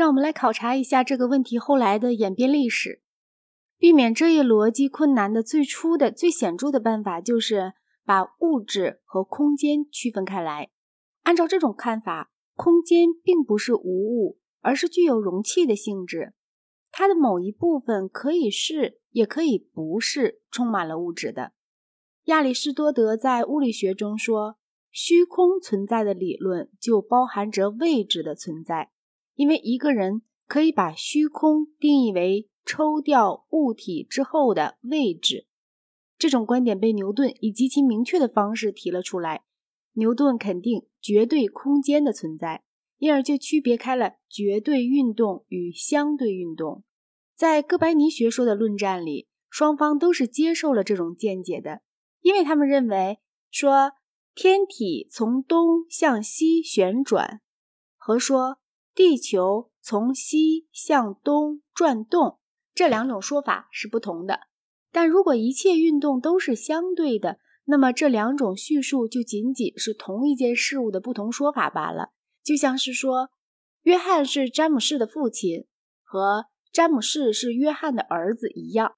[0.00, 3.02] 让我们来考察一下这个问题后来的演变历史。
[3.76, 7.74] 避免这一逻辑困难的最初的最显著的办法，就是
[8.06, 10.70] 把物质和空间区分开来。
[11.24, 16.32] 按照这种看法，空间并不是无物，而是具有容器的性质。
[16.90, 21.52] 它的某一部分可以是，也可以不是充满了物质的。
[22.24, 24.56] 亚里士多德在物理学中说，
[24.90, 28.90] 虚空存在的理论就包含着位置的存在，
[29.40, 32.46] 因为一个人可以把虚空定义为。
[32.66, 35.46] 抽掉物体之后的位置，
[36.18, 39.42] 这种观点被牛顿以极其明确的方式提了出来。
[39.94, 42.62] 牛顿肯定绝对空间的存在，
[42.98, 46.84] 因而就区别开了绝对运动与相对运动。
[47.34, 51.80] 在哥白尼学说的论战里，双方都是接受了这种见解的，
[52.20, 53.18] 因为他们认为
[53.50, 53.92] 说
[54.34, 57.40] 天体从东向西旋转，
[57.96, 58.59] 和说
[59.00, 62.38] 地球从西向东转动。
[62.74, 64.40] 这两种说法是不同的，
[64.92, 72.10] 但如果一切运动都是相对的，那么这两种叙述就仅仅是同一件事物的不同说法罢了。
[72.44, 73.30] 就像是说，
[73.84, 75.64] 约翰是詹姆士的父亲，
[76.02, 78.96] 和詹姆士是约翰的儿子一样。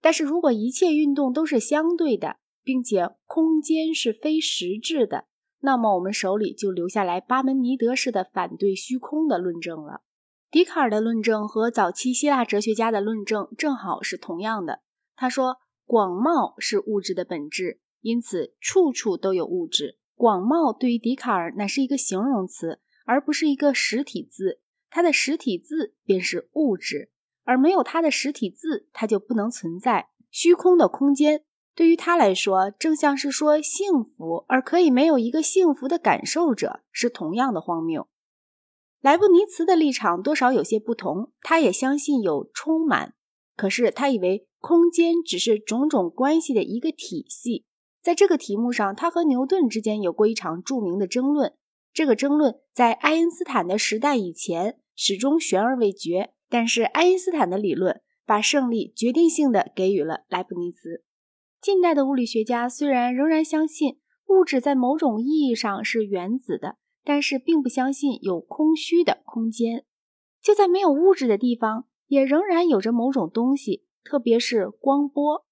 [0.00, 5.26] 但是如果一切运动都是相对的，并且空间是非实质的，
[5.62, 10.02] 那么我们手里就留下来巴门尼德式的反对虚空的论证了。
[10.50, 14.80] 笛卡尔的论证和早期希腊哲学家的论证正好是同样的。
[15.16, 19.98] 他说，广袤是物质的本质，因此处处都有物质。
[20.14, 24.60] 广袤对于笛卡尔乃是一个形容词，而不是一个实体字。
[24.90, 27.10] 它的实体字便是物质，
[27.44, 30.08] 而没有它的实体字，它就不能存在。
[30.30, 38.08] 虚空的空间对于他来说，正像是说幸福，而可以没有一个幸福的感受者，是同样的荒谬。
[39.00, 43.14] 莱布尼茨的立场多少有些不同，他也相信有充满，
[43.56, 47.64] 可是他以为空间只是种种关系的一个体系。
[48.02, 51.54] 在这个题目上，他和牛顿之间有过一场著名的争论。
[51.92, 61.02] 这个争论在爱因斯坦的时代以前始终悬而未决，但是爱因斯坦的理论把胜利决定性的给予了莱布尼茨。
[61.62, 66.76] 近代的物理学家虽然仍然相信物质在某种意义上是原子的。
[67.04, 69.84] 但是并不相信有空虚的空间，
[70.40, 75.44] 就在没有物质的地方，也仍然有着某种东西，特别是光波。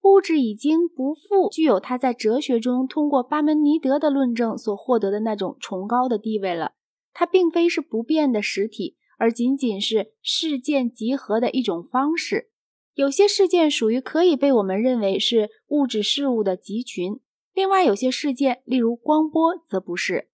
[0.00, 6.72] 物质已经不复具有它在哲学中通过巴门尼德的论证所获得的那种崇高的地位了。
[7.12, 12.50] 它并非是不变的实体，而仅仅是事件集合的一种方式。
[12.94, 17.20] 有些事件属于可以被我们认为是物质事物的集群，
[17.52, 20.28] 另外有些事件，例如光波，则不是。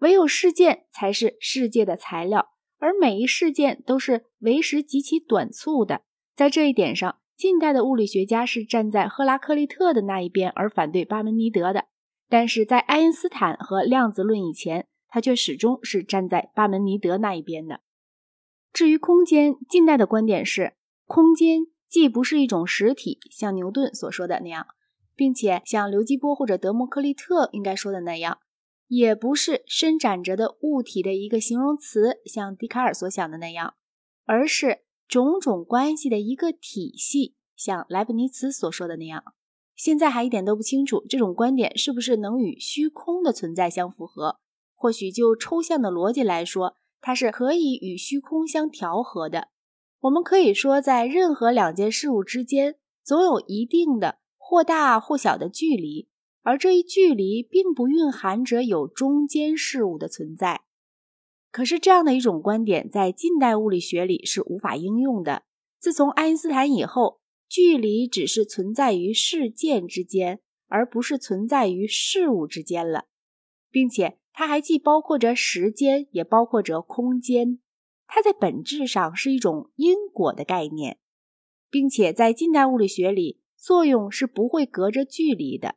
[0.00, 6.02] 唯有事件才是世界的材料，而每一事件都是为时极其短促的。
[6.34, 11.84] 在这一点上，近代的物理学家是站在赫拉克利特的那一边，而反对巴门尼德的；
[12.28, 17.80] 但是在爱因斯坦和量子论以前，他却始终是站在巴门尼德那一边的。
[18.70, 20.74] 至于空间，近代的观点是，
[21.06, 21.60] 空间
[21.96, 24.66] 既不是一种实体，像牛顿所说的那样，
[25.14, 28.40] 并且像刘基波或者德谟克利特应该说的那样。
[28.86, 33.76] 也不是伸展着的物体的一个形容词，像笛卡尔所想的那样，
[34.26, 39.24] 而是种种关系的一个体系，像莱布尼茨所说的那样。
[39.74, 44.36] 现在还一点都不清楚这种观点是不是能与虚空的存在相符合。
[44.74, 49.48] 或许就抽象的逻辑来说，它是可以与虚空相调和的。
[50.00, 56.08] 我们可以说，在任何两件事物之间，总有一定的或大或小的距离。
[56.42, 60.60] 而这一距离并不蕴含着有中间事物的存在，
[61.50, 65.42] 可是这样的一种观点在近代物理学里是无法应用的。
[65.80, 67.18] 自从爱因斯坦以后，
[67.48, 73.06] 距离只是存在于事件之间，而不是存在于事物之间了，
[73.68, 77.58] 并且它还既包括着时间，也包括着空间。
[78.06, 80.98] 它在本质上是一种因果的概念，
[81.70, 85.74] 并且在近代物理学里，作用是不会隔着距离的。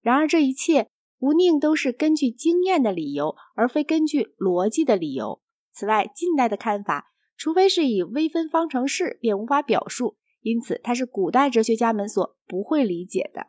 [0.00, 5.40] 然而，这一切无宁都是根据经验的理由，而非根据逻辑的理由。
[5.72, 13.46] 此外，近代的看法，除非是以微分方程式，便无法表述，因此它是古代哲学家们所不会理解的。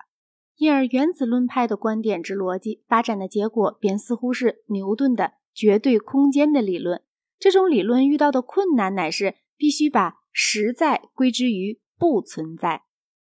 [0.58, 7.04] 因而，原子论派的观点之逻辑发展的结果，便似乎是牛顿的绝对空间的理论。
[7.40, 12.84] 这种理论遇到的困难，乃是必须把实在归之于不存在。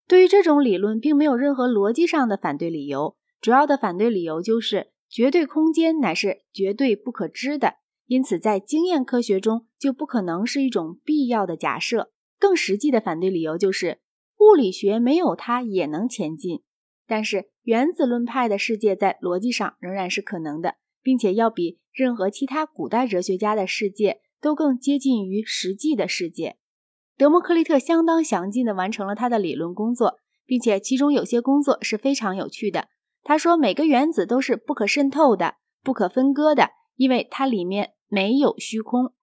[0.07, 3.15] 对于这种理论，并没有任何逻辑上的反对理由。
[3.39, 7.75] 主要的反对理由就是，绝对空间乃是绝对不可知的，
[8.07, 12.11] 因此在经验科学中就不可能是一种必要的假设。
[12.39, 13.99] 更实际的反对理由就是，
[14.39, 16.63] 物理学没有它也能前进。
[17.05, 26.57] 但是原子论派的世界在逻辑上仍然是可能的，并且要比任何其他古代哲学家的世界都更接近于实际的世界。
[27.17, 32.87] 德谟克利特相当详尽地完成了他的理论工作，并且其中有些工作是非常有趣的。
[33.23, 39.13] 他说，每个原子都是不可渗透的、不可分割的，因为它里面没有虚空。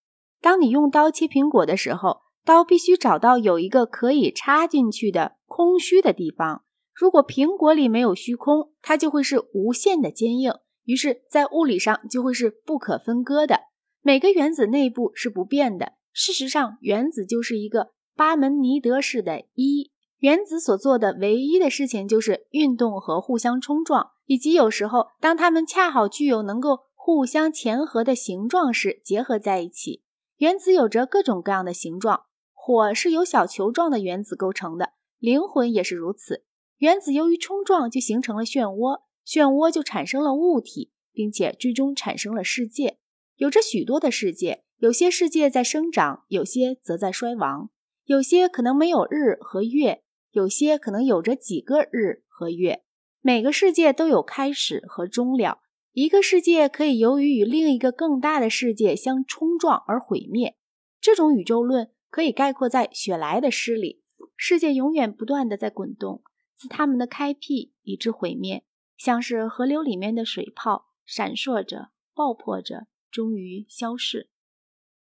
[0.42, 6.62] 当你用刀切苹果的时候，刀必须找到有一个可以插进去的空虚的地方。
[6.94, 10.52] 如果苹果里没有虚空，它就会是无限的坚硬，
[10.86, 13.60] 于是，在物理上就会是不可分割的。
[14.00, 15.92] 每个原子内部是不变的。
[16.12, 19.90] 事实上，原子就是一个巴门尼德式的一。
[20.20, 30.02] 原子所做的唯一的事情就是运动和互相冲撞，以及有时候当它们恰好具有能够互相前合的形状时结合在一起。
[30.38, 32.22] 原子有着各种各样的形状。
[32.52, 36.44] 火是由小球状的原子构成的，灵魂也是如此。
[36.78, 42.98] 原子由于冲撞就形成了漩涡，漩涡就产生了物体，并且最终产生了世界。
[43.36, 47.70] 有着许多的世界，有些世界在生长，有些则在衰亡，
[48.04, 52.84] 有些可能没有日和月，有些可能有着几个日和月。
[53.20, 55.60] 每个世界都有开始和终了。
[55.92, 60.56] 一个世界可以由于与另一个更大的世界相冲撞而毁灭。
[61.00, 61.90] 这种宇宙论。
[62.08, 64.00] 可以概括在雪莱的诗里：
[64.36, 66.22] 世界永远不断的在滚动，
[66.56, 68.64] 自它们的开辟以至毁灭，
[68.96, 74.30] 像是河流里面的水泡，闪烁着，爆破着，终于消逝。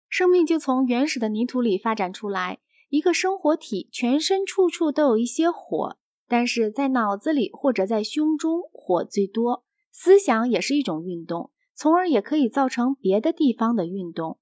[0.09, 5.97] 生命就从原始的泥土里发展出来，一个生活体，全身处处都有一些火，
[6.29, 9.65] 但是在脑子里或者在胸中火最多。
[9.91, 14.39] 思想也是一种运动，从而也可以造成别的地方的运动。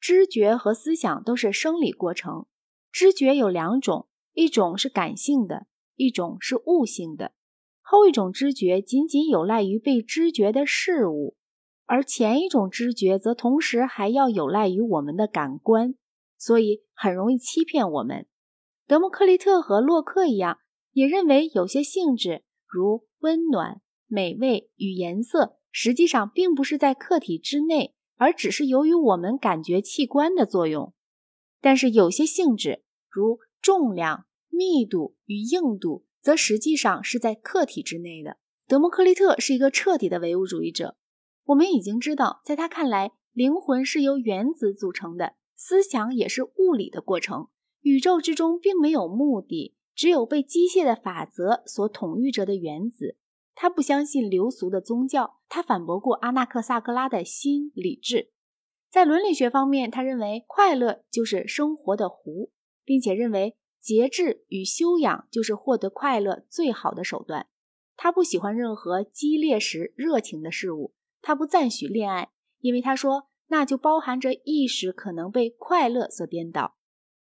[0.00, 2.46] 知觉和思想都是生理过程。
[2.90, 5.66] 知觉有两种，一种是感性的，
[5.96, 7.32] 一种是悟性的。
[7.92, 11.36] 后一种知觉仅仅有赖于被知觉的事物，
[11.84, 15.94] 而前一种知觉则同时还要有赖于我们的感官，
[16.38, 18.26] 所以很容易欺骗我们。
[18.86, 20.56] 德谟克利特和洛克一样，
[20.92, 27.94] 也认为有些性质，如温暖、美味与颜色，实际上并不是在客体之内。
[28.16, 30.94] 而只是由于我们感觉器官的作用，
[31.60, 38.38] 但是有些性质，如重量、密度与硬度，则实际上是在客体之内的。
[38.66, 40.96] 德谟克利特是一个彻底的唯物主义者。
[41.46, 47.48] 我们已经知道，在他看来，灵魂是由原子组成的，思想也是物理的过程。
[47.80, 53.16] 宇宙之中并没有目的，只有被机械的法则所统御着的原子。
[53.54, 58.30] 他不相信流俗的宗教，他反驳过阿纳克萨格拉的心理智。
[58.88, 62.50] 在伦理学方面，他认为快乐就是生活的湖，
[62.84, 67.48] 并且认为节制与修养就是获得快乐最好的手段。
[67.96, 72.30] 他不喜欢任何激烈时热情的事物，他不赞许恋爱，
[72.60, 76.76] 因为他说那就包含着意识可能被快乐所颠倒。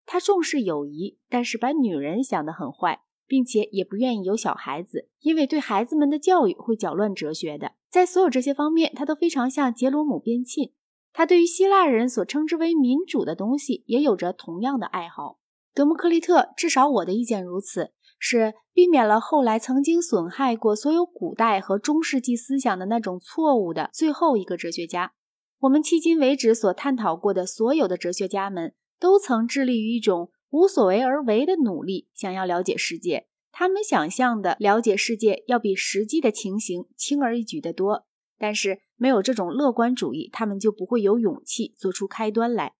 [0.05, 3.01] 他重视友谊，但是把女人想得很坏。
[3.25, 7.71] 并且也不愿意有小孩子，因为对孩子们的教育会搅乱哲学的。
[7.89, 10.71] 在所有这些方面，他都非常像杰罗姆边沁。
[11.13, 15.39] 他对于希腊人所称之为民主的东西也有着同样的爱好。
[15.73, 25.13] 德谟克利特，至少我的意见如此，是避免了后来曾经损害过所有古代和中世纪思想的那种错误的最后一个哲学家。
[25.59, 30.31] 我们迄今为止所探讨过的所有的哲学家们，都曾致力于一种。
[30.49, 33.25] 无所为而为的努力，想要了解世界。
[33.51, 38.05] 他们想象的了解世界要比实际的情形轻而易举得多。
[38.37, 42.75] 但是没有这种乐观主义，他们就不会有勇气做出开端来。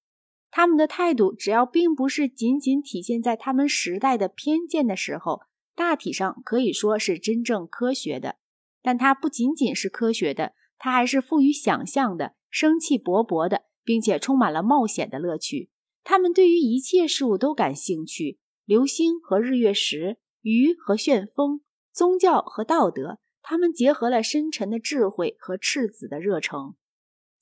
[0.55, 5.41] 他们的态度，只要并不是仅仅体现在他们时代的偏见的时候，
[5.75, 8.35] 大体上可以说是真正科学的。
[8.83, 15.71] 但它不仅仅是科学的，它还是富于想象的、生气勃勃的，并且充满了冒险的乐趣。
[16.03, 26.75] 他们对于一切事物都感兴趣，流星和日月食，鱼和旋风，宗教和道德，他们结合了深沉的智慧和赤子的热诚。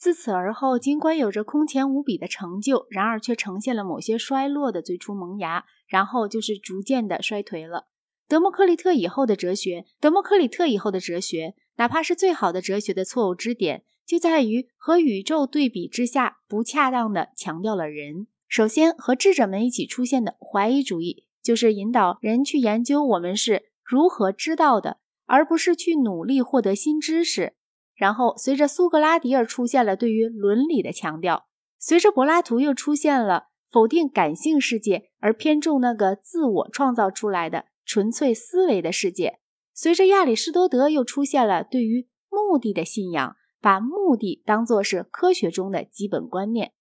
[0.01, 7.85] 自此而后，尽管有着空前无比的成就，然而却呈现了某些衰落的最初萌芽，然后就是逐渐的衰颓了。
[8.27, 18.25] 德谟克利特以后的哲学，德谟克利特以后的哲学，哪怕是最好的哲学的错误支点，就在于和宇宙对比之下，不恰当的强调了人。
[18.47, 27.53] 首先，和智者们一起出现的怀疑主义，就是引导人去研究我们是如何知道的，而不是去努力获得新知识。
[28.01, 31.45] 然后随着苏格拉底而出现了对于伦理的强调，
[31.77, 39.37] 随着柏拉图又出现了否定感性世界而偏重那个自我创造出来的纯粹思维的世界，
[39.75, 46.71] 随着亚里士多德又出现了对于目的的信仰，把目的当作是科学中的基本观念。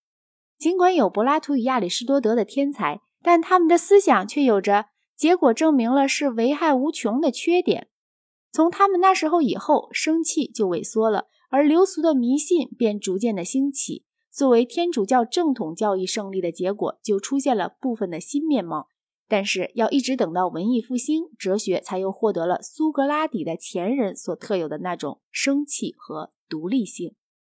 [0.56, 7.88] 尽管有柏拉图与亚里士多德的天才，但他们的思想却有着结果证明了是危害无穷的缺点。
[8.52, 14.04] 从他们那时候以后，生气就萎缩了，而流俗的迷信便逐渐的兴起。
[14.30, 18.88] 作为天主教正统教义胜利的结果，就出现了部分的新面貌。
[19.28, 27.14] 但是，要一直等到文艺复兴，哲学才又获得了苏格拉底的前人所特有的那种生气和独立性。